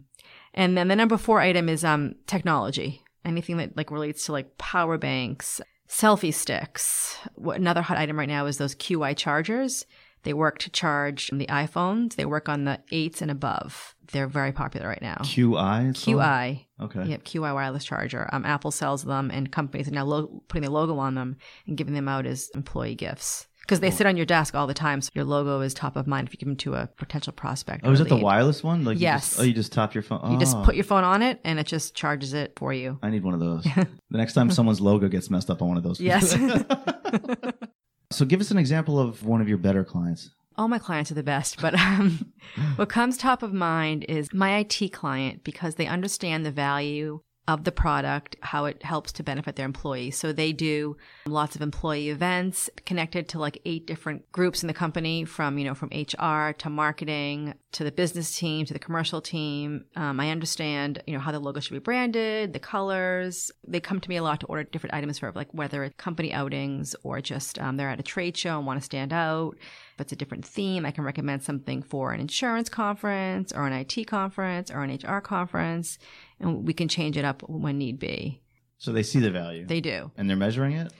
And 0.54 0.78
then 0.78 0.88
the 0.88 0.96
number 0.96 1.18
four 1.18 1.40
item 1.42 1.68
is 1.70 1.84
um 1.84 2.16
technology. 2.28 3.02
Anything 3.26 3.58
that 3.58 3.76
like 3.76 3.92
relates 3.92 4.26
to 4.28 4.32
like 4.32 4.58
power 4.58 4.98
banks, 4.98 5.60
selfie 5.90 6.34
sticks. 6.34 7.18
What 7.36 7.58
another 7.58 7.82
hot 7.82 7.98
item 7.98 8.18
right 8.18 8.30
now 8.30 8.46
is 8.46 8.58
those 8.58 8.76
QI 8.76 9.16
chargers. 9.18 9.86
They 10.24 10.34
work 10.34 10.60
to 10.60 10.70
charge 10.70 11.30
the 11.34 11.48
iPhones. 11.48 12.16
They 12.16 12.26
work 12.26 12.48
on 12.50 12.66
the 12.66 12.80
eights 12.92 13.22
and 13.22 13.30
above. 13.30 13.95
They're 14.12 14.28
very 14.28 14.52
popular 14.52 14.88
right 14.88 15.02
now. 15.02 15.18
QI. 15.22 15.92
QI. 15.94 16.66
Okay. 16.82 17.06
Yep, 17.06 17.24
QI 17.24 17.54
wireless 17.54 17.86
charger. 17.86 18.30
Um, 18.32 18.46
Apple 18.46 18.72
sells 18.72 19.04
them, 19.04 19.32
and 19.32 19.52
companies 19.52 19.88
are 19.88 19.92
now 19.92 20.06
lo- 20.06 20.44
putting 20.48 20.62
their 20.62 20.72
logo 20.72 20.98
on 20.98 21.16
them 21.16 21.38
and 21.68 21.78
giving 21.78 21.94
them 21.94 22.08
out 22.08 22.26
as 22.26 22.50
employee 22.56 22.96
gifts 22.96 23.48
because 23.62 23.80
they 23.80 23.90
sit 23.90 24.06
on 24.06 24.16
your 24.16 24.28
desk 24.28 24.54
all 24.54 24.68
the 24.68 24.76
time. 24.76 25.02
So 25.02 25.10
your 25.16 25.26
logo 25.26 25.62
is 25.62 25.74
top 25.74 25.96
of 25.96 26.06
mind 26.06 26.28
if 26.28 26.34
you 26.34 26.38
give 26.38 26.48
them 26.48 26.56
to 26.58 26.76
a 26.76 26.88
potential 26.98 27.34
prospect. 27.34 27.84
Oh, 27.84 27.90
or 27.90 27.94
is 27.94 28.00
it 28.00 28.10
the 28.10 28.16
wireless 28.18 28.64
one? 28.64 28.84
Like 28.86 28.98
you 28.98 29.04
Yes. 29.04 29.30
just- 29.30 29.40
oh, 29.40 29.44
you 29.44 29.54
just 29.54 29.74
tap 29.74 29.96
your 29.96 30.04
phone. 30.04 30.32
You 30.32 30.38
just 30.38 30.56
Oh, 30.56 30.64
put 30.64 30.76
your 30.76 30.84
phone 30.84 31.04
on 31.04 31.24
it, 31.24 31.40
and 31.44 31.58
it 31.60 31.66
just 31.66 31.96
charges 31.96 32.34
it 32.34 32.54
for 32.58 32.72
you. 32.74 33.00
I 33.02 33.10
need 33.10 33.24
one 33.24 33.34
of 33.34 33.40
those. 33.40 33.64
the 33.76 33.88
next 34.12 34.34
time 34.34 34.52
someone's 34.52 34.82
logo 34.82 35.08
gets 35.08 35.30
messed 35.32 35.50
up 35.50 35.62
on 35.64 35.68
one 35.70 35.78
of 35.78 35.84
those. 35.84 36.00
Yes. 36.00 36.32
so, 38.12 38.26
give 38.26 38.40
us 38.40 38.52
an 38.52 38.58
example 38.58 39.00
of 39.00 39.26
one 39.26 39.42
of 39.42 39.50
your 39.50 39.58
better 39.58 39.84
clients. 39.84 40.30
All 40.58 40.68
my 40.68 40.80
clients 40.80 41.12
are 41.12 41.16
the 41.16 41.24
best, 41.24 41.62
but 41.62 41.74
um, 41.74 42.32
what 42.76 42.90
comes 42.90 43.18
top 43.18 43.44
of 43.44 43.54
mind 43.54 44.06
is 44.08 44.34
my 44.34 44.58
IT 44.58 44.94
client 44.94 45.44
because 45.44 45.76
they 45.76 45.88
understand 45.88 46.46
the 46.46 46.52
value 46.52 47.22
of 47.48 47.64
the 47.64 47.72
product, 47.72 48.36
how 48.42 48.66
it 48.66 48.82
helps 48.84 49.12
to 49.12 49.24
benefit 49.24 49.56
their 49.56 49.66
employees. 49.66 50.18
So 50.18 50.34
they 50.34 50.52
do 50.52 50.98
lots 51.28 51.56
of 51.56 51.62
employee 51.62 52.10
events 52.10 52.70
connected 52.86 53.30
to 53.30 53.40
like 53.40 53.62
eight 53.66 53.86
different 53.86 54.32
groups 54.32 54.64
in 54.64 54.68
the 54.68 54.74
company 54.74 55.26
from, 55.26 55.58
you 55.58 55.66
know, 55.66 55.76
from 55.76 55.90
HR 55.90 56.54
to 56.54 56.70
marketing 56.70 57.54
to 57.76 57.84
the 57.84 57.92
business 57.92 58.38
team 58.38 58.66
to 58.66 58.72
the 58.74 58.80
commercial 58.80 59.20
team. 59.20 59.84
Um, 59.98 60.20
I 60.22 60.30
understand, 60.32 61.04
you 61.06 61.14
know, 61.14 61.20
how 61.20 61.34
the 61.34 61.40
logo 61.40 61.60
should 61.60 61.74
be 61.74 61.80
branded, 61.80 62.54
the 62.54 62.60
colors. 62.60 63.52
They 63.68 63.82
come 63.82 64.00
to 64.00 64.10
me 64.10 64.16
a 64.16 64.24
lot 64.24 64.40
to 64.40 64.46
order 64.46 64.64
different 64.64 64.94
items 64.94 65.20
for 65.20 65.32
like 65.36 65.54
whether 65.54 65.84
it's 65.84 65.96
company 65.98 66.32
outings 66.32 66.96
or 67.04 67.20
just 67.20 67.60
um, 67.60 67.76
they're 67.76 67.90
at 67.90 68.00
a 68.00 68.04
trade 68.04 68.38
show 68.38 68.58
and 68.58 68.66
want 68.66 68.80
to 68.80 68.86
stand 68.86 69.12
out. 69.12 69.58
If 69.96 70.02
it's 70.02 70.14
a 70.14 70.16
different 70.16 70.46
theme, 70.46 70.86
I 70.86 70.92
can 70.92 71.04
recommend 71.04 71.44
something 71.44 71.84
for 71.84 72.14
an 72.14 72.22
insurance 72.22 72.70
conference 72.70 73.52
or 73.52 73.68
an 73.68 73.74
IT 73.74 74.06
conference 74.08 74.72
or 74.72 74.82
an 74.82 74.96
HR 74.96 75.20
conference, 75.20 75.98
and 76.40 76.66
we 76.66 76.74
can 76.74 76.88
change 76.88 77.18
it 77.18 77.26
up 77.26 77.44
when 77.50 77.78
need 77.78 78.00
be. 78.00 78.42
So 78.78 78.94
they 78.94 79.04
see 79.04 79.20
the 79.20 79.32
value 79.32 79.66
They 79.66 79.82
do. 79.82 80.12
and 80.16 80.30
they're 80.30 80.38
measuring 80.38 80.74
it. 80.74 80.94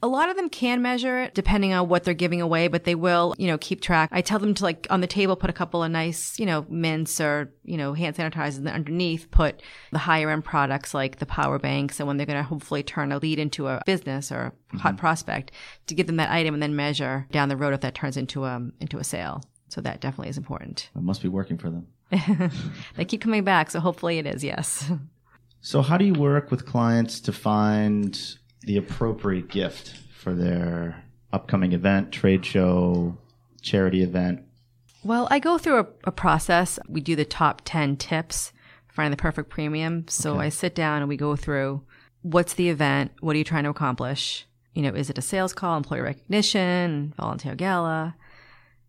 A 0.00 0.06
lot 0.06 0.30
of 0.30 0.36
them 0.36 0.48
can 0.48 0.80
measure 0.80 1.18
it 1.20 1.34
depending 1.34 1.72
on 1.72 1.88
what 1.88 2.04
they're 2.04 2.14
giving 2.14 2.40
away, 2.40 2.68
but 2.68 2.84
they 2.84 2.94
will, 2.94 3.34
you 3.36 3.48
know, 3.48 3.58
keep 3.58 3.80
track. 3.80 4.08
I 4.12 4.20
tell 4.20 4.38
them 4.38 4.54
to 4.54 4.64
like 4.64 4.86
on 4.90 5.00
the 5.00 5.06
table 5.08 5.34
put 5.34 5.50
a 5.50 5.52
couple 5.52 5.82
of 5.82 5.90
nice, 5.90 6.38
you 6.38 6.46
know, 6.46 6.64
mints 6.68 7.20
or, 7.20 7.52
you 7.64 7.76
know, 7.76 7.94
hand 7.94 8.16
sanitizers 8.16 8.58
and 8.58 8.66
then 8.66 8.74
underneath 8.74 9.28
put 9.30 9.60
the 9.90 9.98
higher 9.98 10.30
end 10.30 10.44
products 10.44 10.94
like 10.94 11.18
the 11.18 11.26
power 11.26 11.58
banks 11.58 11.98
and 11.98 12.06
when 12.06 12.16
they're 12.16 12.26
going 12.26 12.38
to 12.38 12.48
hopefully 12.48 12.82
turn 12.82 13.10
a 13.10 13.18
lead 13.18 13.40
into 13.40 13.66
a 13.66 13.82
business 13.86 14.30
or 14.30 14.52
a 14.72 14.78
hot 14.78 14.90
mm-hmm. 14.90 15.00
prospect 15.00 15.50
to 15.88 15.94
give 15.94 16.06
them 16.06 16.16
that 16.16 16.30
item 16.30 16.54
and 16.54 16.62
then 16.62 16.76
measure 16.76 17.26
down 17.32 17.48
the 17.48 17.56
road 17.56 17.74
if 17.74 17.80
that 17.80 17.94
turns 17.94 18.16
into 18.16 18.44
a 18.44 18.60
into 18.80 18.98
a 18.98 19.04
sale. 19.04 19.42
So 19.68 19.80
that 19.80 20.00
definitely 20.00 20.30
is 20.30 20.38
important. 20.38 20.90
It 20.94 21.02
must 21.02 21.22
be 21.22 21.28
working 21.28 21.58
for 21.58 21.70
them. 21.70 21.86
they 22.96 23.04
keep 23.04 23.20
coming 23.20 23.44
back, 23.44 23.70
so 23.70 23.80
hopefully 23.80 24.18
it 24.18 24.26
is, 24.26 24.42
yes. 24.42 24.90
So, 25.60 25.82
how 25.82 25.98
do 25.98 26.04
you 26.04 26.14
work 26.14 26.50
with 26.50 26.66
clients 26.66 27.20
to 27.20 27.32
find 27.32 28.38
the 28.62 28.76
appropriate 28.76 29.48
gift 29.48 29.94
for 30.16 30.34
their 30.34 31.04
upcoming 31.32 31.72
event, 31.72 32.12
trade 32.12 32.44
show, 32.44 33.16
charity 33.62 34.02
event? 34.02 34.42
Well, 35.04 35.28
I 35.30 35.38
go 35.38 35.58
through 35.58 35.78
a, 35.80 35.86
a 36.04 36.12
process. 36.12 36.78
We 36.88 37.00
do 37.00 37.14
the 37.16 37.24
top 37.24 37.62
10 37.64 37.96
tips, 37.96 38.52
find 38.88 39.12
the 39.12 39.16
perfect 39.16 39.48
premium. 39.48 40.06
So 40.08 40.32
Okay. 40.34 40.46
I 40.46 40.48
sit 40.48 40.74
down 40.74 41.00
and 41.02 41.08
we 41.08 41.16
go 41.16 41.36
through 41.36 41.82
what's 42.22 42.54
the 42.54 42.68
event? 42.68 43.12
What 43.20 43.34
are 43.34 43.38
you 43.38 43.44
trying 43.44 43.64
to 43.64 43.70
accomplish? 43.70 44.46
You 44.74 44.82
know, 44.82 44.90
is 44.94 45.08
it 45.10 45.18
a 45.18 45.22
sales 45.22 45.52
call, 45.52 45.76
employee 45.76 46.00
recognition, 46.00 47.14
volunteer 47.16 47.54
gala? 47.54 48.16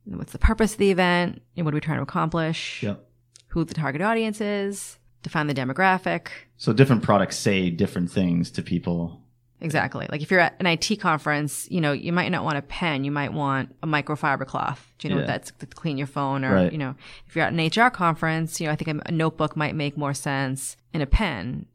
What's 0.05 0.31
the 0.31 0.39
purpose 0.39 0.73
of 0.73 0.79
the 0.79 0.91
event? 0.91 1.41
And 1.55 1.65
what 1.65 1.73
are 1.73 1.77
we 1.77 1.81
trying 1.81 1.97
to 1.97 2.03
accomplish? 2.03 2.81
Yep. 2.83 3.05
Who 3.49 3.63
the 3.63 3.73
target 3.73 4.01
audience 4.01 4.41
is? 4.41 4.97
Define 5.21 5.47
the 5.47 5.53
demographic. 5.53 6.27
So, 6.57 6.73
different 6.73 7.03
products 7.03 7.37
say 7.37 7.69
different 7.69 8.09
things 8.11 8.49
to 8.51 8.61
people. 8.61 9.21
Exactly. 9.61 10.07
Like 10.09 10.21
if 10.21 10.31
you're 10.31 10.39
at 10.39 10.55
an 10.59 10.65
IT 10.67 10.99
conference, 11.01 11.67
you 11.69 11.81
know, 11.81 11.91
you 11.91 12.13
might 12.13 12.29
not 12.29 12.43
want 12.45 12.57
a 12.57 12.61
pen. 12.61 13.03
You 13.03 13.11
might 13.11 13.33
want 13.33 13.75
a 13.83 13.87
microfiber 13.87 14.45
cloth. 14.45 14.93
Do 14.97 15.07
you 15.07 15.13
know 15.13 15.19
Yeah. 15.19 15.25
what 15.25 15.27
that's 15.27 15.51
to 15.59 15.65
clean 15.65 15.97
your 15.97 16.07
phone? 16.07 16.45
Or, 16.45 16.53
Right. 16.55 16.71
you 16.71 16.77
know, 16.77 16.95
if 17.27 17.35
you're 17.35 17.43
at 17.45 17.51
an 17.51 17.59
HR 17.59 17.89
conference, 17.89 18.61
you 18.61 18.67
know, 18.67 18.71
I 18.73 18.75
think 18.77 19.01
a 19.05 19.11
notebook 19.11 19.57
might 19.57 19.75
make 19.75 19.97
more 19.97 20.13
sense 20.13 20.77
in 20.93 21.01
a 21.01 21.05
pen. 21.05 21.65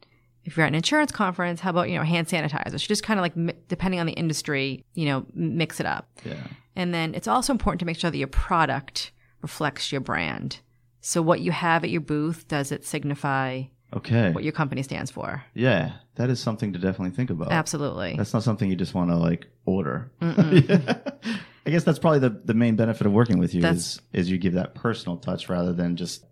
If 0.45 0.57
you're 0.57 0.65
at 0.65 0.69
an 0.69 0.75
insurance 0.75 1.13
conference, 1.13 1.61
how 1.61 1.71
about, 1.71 1.89
you 1.91 1.97
know, 1.97 2.05
hand 2.05 2.27
sanitizer? 2.27 2.71
So 2.73 2.79
just 2.79 3.03
kind 3.03 3.19
of 3.19 3.23
like, 3.23 3.67
depending 3.69 4.01
on 4.01 4.07
the 4.07 4.13
industry, 4.13 4.85
you 4.95 5.07
know, 5.07 5.27
mix 5.35 5.81
it 5.81 5.87
up. 5.87 6.09
Yeah. 6.25 6.35
And 6.77 6.93
then 6.93 7.15
it's 7.15 7.29
also 7.29 7.53
important 7.53 7.81
to 7.81 7.87
make 7.87 7.99
sure 7.99 8.11
that 8.11 8.19
your 8.19 8.29
product 8.29 9.13
reflects 9.43 9.93
your 9.93 10.01
brand. 10.01 10.61
So 11.01 11.21
what 11.23 11.41
you 11.41 11.53
have 11.53 11.85
at 11.85 11.91
your 11.91 12.01
booth, 12.01 12.49
does 12.49 12.73
it 12.73 12.85
signify 12.85 13.65
Okay. 13.95 14.33
what 14.33 14.45
your 14.45 14.53
company 14.53 14.83
stands 14.83 15.11
for? 15.11 15.43
Yeah. 15.55 15.93
That 16.17 16.31
is 16.31 16.41
something 16.41 16.73
to 16.73 16.79
definitely 16.79 17.15
think 17.15 17.31
about. 17.31 17.53
Absolutely. 17.53 18.15
That's 18.17 18.33
not 18.33 18.43
something 18.43 18.69
you 18.71 18.77
just 18.77 18.95
want 18.95 19.11
to 19.11 19.17
like 19.17 19.47
order. 19.67 20.11
I 20.21 21.71
guess 21.71 21.85
that's 21.85 21.99
probably 21.99 22.19
the, 22.21 22.31
the 22.45 22.55
main 22.55 22.77
benefit 22.77 23.07
of 23.07 23.13
working 23.13 23.39
with 23.39 23.55
you 23.55 23.63
That's- 23.63 23.95
is 23.95 24.01
is 24.13 24.31
you 24.31 24.39
give 24.39 24.53
that 24.55 24.75
personal 24.75 25.17
touch 25.17 25.49
rather 25.49 25.73
than 25.73 25.97
just 25.97 26.25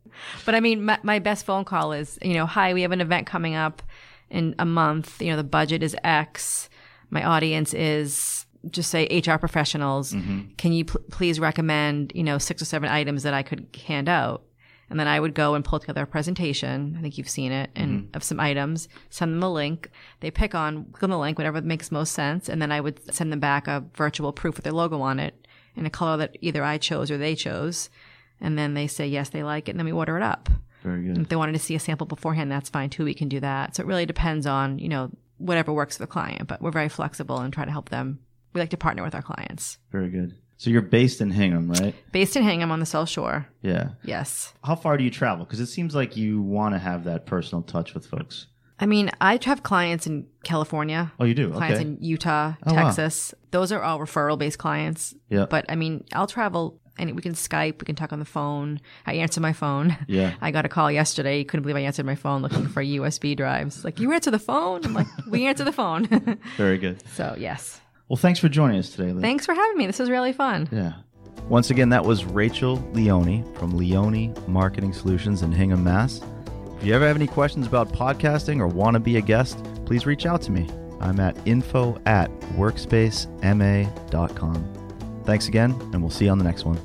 But 0.45 0.54
I 0.54 0.61
mean, 0.61 0.85
my, 0.85 0.99
my 1.02 1.19
best 1.19 1.47
phone 1.47 1.64
call 1.64 1.92
is, 1.92 2.19
you 2.23 2.35
know, 2.35 2.47
hi, 2.47 2.75
we 2.75 2.83
have 2.83 2.92
an 2.92 3.00
event 3.00 3.26
coming 3.26 3.54
up 3.54 3.83
in 4.31 4.54
a 4.59 4.64
month. 4.66 5.21
You 5.23 5.31
know, 5.31 5.37
the 5.37 5.45
budget 5.45 5.83
is 5.83 5.97
X. 6.04 6.69
My 7.11 7.25
audience 7.25 7.75
is 7.75 8.47
just 8.71 8.90
say 8.90 9.07
HR 9.26 9.38
professionals. 9.38 10.12
Mm-hmm. 10.12 10.54
Can 10.57 10.73
you 10.73 10.85
pl- 10.85 11.00
please 11.11 11.40
recommend, 11.40 12.12
you 12.14 12.23
know, 12.23 12.38
six 12.38 12.62
or 12.62 12.64
seven 12.64 12.88
items 12.88 13.23
that 13.25 13.35
I 13.35 13.42
could 13.42 13.66
hand 13.87 14.09
out? 14.09 14.45
And 14.93 15.01
then 15.01 15.09
I 15.09 15.19
would 15.19 15.35
go 15.35 15.55
and 15.55 15.65
pull 15.65 15.79
together 15.79 16.03
a 16.03 16.07
presentation. 16.07 16.97
I 16.99 17.01
think 17.01 17.17
you've 17.17 17.27
seen 17.27 17.51
it, 17.51 17.71
and 17.75 18.03
mm-hmm. 18.03 18.15
of 18.15 18.23
some 18.23 18.39
items. 18.39 18.91
Send 19.09 19.33
them 19.33 19.43
a 19.43 19.51
link. 19.51 19.89
They 20.21 20.31
pick 20.31 20.55
on, 20.55 20.85
click 20.93 21.05
on 21.05 21.09
the 21.09 21.19
link, 21.19 21.39
whatever 21.39 21.63
makes 21.63 21.91
most 21.91 22.13
sense, 22.13 22.51
and 22.51 22.61
then 22.61 22.71
I 22.71 22.83
would 22.83 23.01
send 23.11 23.33
them 23.33 23.41
back 23.41 23.67
a 23.67 23.83
virtual 23.95 24.35
proof 24.35 24.57
with 24.57 24.65
their 24.65 24.73
logo 24.75 25.01
on 25.01 25.19
it 25.19 25.49
in 25.77 25.87
a 25.87 25.91
color 25.91 26.19
that 26.19 26.37
either 26.43 26.63
I 26.63 26.77
chose 26.77 27.11
or 27.11 27.17
they 27.17 27.35
chose. 27.35 27.89
And 28.39 28.59
then 28.59 28.75
they 28.75 28.87
say 28.87 29.07
yes, 29.07 29.31
they 29.31 29.43
like 29.43 29.67
it, 29.67 29.71
and 29.71 29.81
then 29.81 29.87
we 29.87 29.93
order 29.93 30.19
it 30.19 30.23
up. 30.23 30.51
very 30.83 31.03
good. 31.05 31.17
If 31.17 31.31
they 31.31 31.37
wanted 31.37 31.53
to 31.53 31.59
see 31.59 31.75
a 31.75 31.81
sample 31.81 32.07
beforehand, 32.07 32.53
that's 32.53 32.69
fine 32.69 32.91
too. 32.91 33.07
We 33.07 33.15
can 33.15 33.31
do 33.31 33.41
that. 33.41 33.77
So 33.77 33.83
it 33.83 33.87
really 33.87 34.05
depends 34.05 34.47
on, 34.47 34.79
you 34.79 34.91
know, 34.91 35.11
whatever 35.39 35.73
works 35.73 35.97
for 35.97 36.03
the 36.03 36.07
client, 36.07 36.49
but 36.49 36.61
we're 36.61 36.71
very 36.71 36.91
flexible 36.91 37.39
and 37.39 37.51
try 37.51 37.65
to 37.65 37.71
help 37.71 37.89
them. 37.89 38.19
We 38.53 38.61
like 38.61 38.69
to 38.71 38.77
partner 38.77 39.03
with 39.03 39.15
our 39.15 39.23
clients. 39.23 39.79
Very 39.91 40.11
good. 40.11 40.37
So 40.62 40.71
you're 40.71 40.81
based 40.81 41.21
in 41.21 41.33
Hingham, 41.33 41.69
right? 41.73 41.92
Based 42.12 42.37
in 42.37 42.45
Hingham 42.45 42.71
on 42.71 42.78
the 42.78 42.87
South 42.87 43.09
Shore. 43.09 43.49
Yeah. 43.62 43.88
Yes. 44.04 44.54
How 44.62 44.76
far 44.76 44.97
do 44.97 45.02
you 45.02 45.11
travel? 45.11 45.45
Because 45.45 45.59
it 45.59 45.66
seems 45.66 45.92
like 45.92 46.16
you 46.16 46.40
want 46.40 46.73
to 46.76 46.78
have 46.78 47.02
that 47.02 47.26
personal 47.26 47.62
touch 47.64 47.95
with 47.95 48.07
folks. 48.07 48.47
I 48.78 48.87
mean, 48.87 49.11
I 49.21 49.40
have 49.42 49.64
clients 49.64 50.07
in 50.07 50.28
California, 50.45 51.11
Oh, 51.19 51.25
you 51.25 51.35
do? 51.35 51.50
clients 51.50 51.81
Okay. 51.81 51.88
in 51.88 51.99
Utah, 52.00 52.52
Oh, 52.64 52.75
wow. 52.75 52.85
Texas. 52.85 53.35
Those 53.50 53.73
are 53.73 53.83
all 53.83 53.99
referral 53.99 54.38
based 54.38 54.59
clients. 54.59 55.16
Yeah. 55.28 55.47
But 55.50 55.64
I 55.69 55.75
mean, 55.75 56.04
I'll 56.12 56.28
travel 56.28 56.78
and 56.97 57.16
we 57.16 57.23
can 57.23 57.33
Skype, 57.33 57.81
we 57.81 57.85
can 57.85 57.97
talk 57.97 58.12
on 58.12 58.21
the 58.21 58.25
phone. 58.25 58.81
I 59.04 59.14
answer 59.14 59.40
my 59.40 59.52
phone. 59.52 59.97
Yeah. 60.07 60.35
I 60.40 60.52
got 60.52 60.64
a 60.64 60.69
call 60.69 60.92
yesterday. 60.92 61.42
Couldn't 61.42 61.62
believe 61.62 61.75
I 61.76 61.81
answered 61.81 62.07
my 62.07 62.14
phone 62.14 62.40
looking 62.40 62.69
for 62.69 62.85
USB 62.85 63.37
drives. 63.37 63.85
Like, 63.85 63.99
you 63.99 64.12
answer 64.12 64.31
the 64.31 64.38
phone? 64.38 64.85
I'm 64.85 64.95
like, 64.95 65.09
we 65.28 65.45
answer 65.47 65.64
the 65.64 65.73
phone. 65.73 66.07
Very 66.57 66.78
good. 66.78 67.02
so, 67.16 67.35
yes. 67.37 67.81
Well, 68.09 68.17
thanks 68.17 68.41
for 68.41 68.49
joining 68.49 68.79
us 68.79 68.91
today, 68.91 69.13
Lee. 69.13 69.23
Thanks 69.23 69.47
for 69.47 69.55
having 69.55 69.79
me. 69.79 69.87
This 69.87 69.99
was 69.99 70.11
really 70.11 70.33
fun. 70.33 70.69
Yeah. 70.71 70.93
Once 71.49 71.71
again, 71.71 71.89
that 71.91 72.05
was 72.05 72.25
Rachel 72.25 72.77
Leone 72.93 73.45
from 73.55 73.77
Leone 73.77 74.35
Marketing 74.47 74.93
Solutions 74.93 75.43
in 75.43 75.51
Hingham, 75.53 75.83
Mass. 75.83 76.21
If 76.79 76.85
you 76.85 76.95
ever 76.95 77.07
have 77.07 77.17
any 77.17 77.27
questions 77.27 77.67
about 77.67 77.93
podcasting 77.93 78.61
or 78.61 78.67
want 78.67 78.95
to 78.95 79.01
be 79.01 79.17
a 79.17 79.21
guest, 79.21 79.63
please 79.87 80.07
reach 80.07 80.27
out 80.27 80.43
to 80.43 80.53
me. 80.53 80.69
I'm 81.01 81.19
at 81.21 81.37
info 81.47 82.01
at 82.07 82.31
workspacema.com. 82.57 85.23
Thanks 85.25 85.49
again, 85.49 85.73
and 85.93 86.01
we'll 86.01 86.11
see 86.11 86.27
you 86.27 86.31
on 86.31 86.39
the 86.39 86.45
next 86.45 86.65
one. 86.65 86.79